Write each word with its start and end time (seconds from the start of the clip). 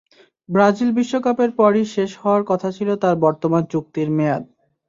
Brazil 0.49 0.89
বিশ্বকাপের 0.97 1.49
পরই 1.59 1.85
শেষ 1.95 2.11
হওয়ার 2.21 2.43
কথা 2.47 2.69
ছিল 2.77 2.89
তাঁর 3.01 3.15
বর্তমান 3.25 3.63
চুক্তির 3.71 4.09
মেয়াদ। 4.17 4.43